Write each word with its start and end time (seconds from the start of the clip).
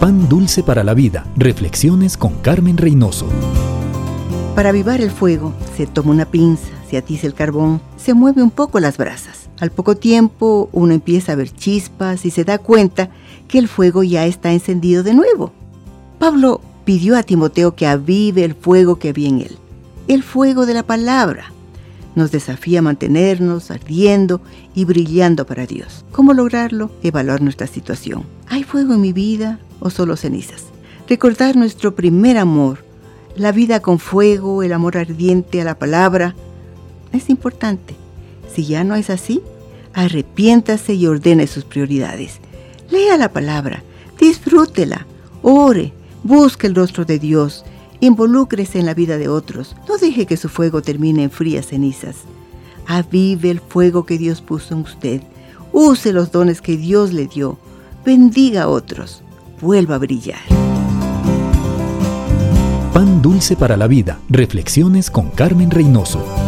Pan 0.00 0.30
dulce 0.30 0.62
para 0.62 0.82
la 0.82 0.94
vida. 0.94 1.26
Reflexiones 1.36 2.16
con 2.16 2.32
Carmen 2.36 2.78
Reynoso. 2.78 3.26
Para 4.54 4.70
avivar 4.70 5.02
el 5.02 5.10
fuego, 5.10 5.52
se 5.76 5.86
toma 5.86 6.12
una 6.12 6.24
pinza, 6.24 6.70
se 6.88 6.96
atiza 6.96 7.26
el 7.26 7.34
carbón, 7.34 7.82
se 7.98 8.14
mueve 8.14 8.42
un 8.42 8.50
poco 8.50 8.80
las 8.80 8.96
brasas. 8.96 9.50
Al 9.60 9.70
poco 9.70 9.98
tiempo 9.98 10.70
uno 10.72 10.94
empieza 10.94 11.32
a 11.32 11.34
ver 11.34 11.52
chispas 11.52 12.24
y 12.24 12.30
se 12.30 12.44
da 12.44 12.56
cuenta 12.56 13.10
que 13.46 13.58
el 13.58 13.68
fuego 13.68 14.02
ya 14.02 14.24
está 14.24 14.52
encendido 14.52 15.02
de 15.02 15.12
nuevo. 15.12 15.52
Pablo 16.18 16.62
pidió 16.86 17.14
a 17.14 17.22
Timoteo 17.22 17.74
que 17.74 17.86
avive 17.86 18.42
el 18.44 18.54
fuego 18.54 18.98
que 18.98 19.10
había 19.10 19.28
en 19.28 19.40
él, 19.42 19.58
el 20.08 20.22
fuego 20.22 20.64
de 20.64 20.72
la 20.72 20.82
palabra. 20.82 21.52
Nos 22.14 22.32
desafía 22.32 22.80
a 22.80 22.82
mantenernos 22.82 23.70
ardiendo 23.70 24.40
y 24.74 24.84
brillando 24.84 25.46
para 25.46 25.66
Dios. 25.66 26.04
¿Cómo 26.12 26.34
lograrlo? 26.34 26.90
Evaluar 27.02 27.40
nuestra 27.40 27.66
situación. 27.66 28.24
¿Hay 28.48 28.64
fuego 28.64 28.94
en 28.94 29.00
mi 29.00 29.12
vida 29.12 29.60
o 29.78 29.90
solo 29.90 30.16
cenizas? 30.16 30.64
Recordar 31.08 31.56
nuestro 31.56 31.94
primer 31.94 32.36
amor, 32.36 32.84
la 33.36 33.52
vida 33.52 33.80
con 33.80 33.98
fuego, 33.98 34.62
el 34.62 34.72
amor 34.72 34.96
ardiente 34.96 35.60
a 35.60 35.64
la 35.64 35.78
palabra, 35.78 36.34
es 37.12 37.30
importante. 37.30 37.94
Si 38.52 38.64
ya 38.64 38.84
no 38.84 38.94
es 38.94 39.10
así, 39.10 39.42
arrepiéntase 39.92 40.94
y 40.94 41.06
ordene 41.06 41.46
sus 41.46 41.64
prioridades. 41.64 42.40
Lea 42.90 43.16
la 43.16 43.32
palabra, 43.32 43.82
disfrútela, 44.18 45.06
ore, 45.42 45.92
busque 46.22 46.66
el 46.66 46.74
rostro 46.74 47.04
de 47.04 47.18
Dios, 47.18 47.64
involúcrese 48.00 48.78
en 48.78 48.86
la 48.86 48.94
vida 48.94 49.18
de 49.18 49.28
otros. 49.28 49.76
No 49.88 49.98
deje 49.98 50.26
que 50.26 50.36
su 50.36 50.48
fuego 50.48 50.82
termine 50.82 51.24
en 51.24 51.30
frías 51.30 51.66
cenizas. 51.66 52.16
Avive 52.86 53.50
el 53.50 53.60
fuego 53.60 54.04
que 54.04 54.18
Dios 54.18 54.40
puso 54.40 54.74
en 54.74 54.80
usted. 54.80 55.22
Use 55.72 56.12
los 56.12 56.32
dones 56.32 56.60
que 56.60 56.76
Dios 56.76 57.12
le 57.12 57.26
dio. 57.26 57.58
Bendiga 58.04 58.62
a 58.64 58.68
otros. 58.68 59.22
Vuelva 59.60 59.96
a 59.96 59.98
brillar. 59.98 60.40
Pan 62.92 63.22
dulce 63.22 63.56
para 63.56 63.76
la 63.76 63.86
vida. 63.86 64.18
Reflexiones 64.28 65.10
con 65.10 65.30
Carmen 65.30 65.70
Reynoso. 65.70 66.39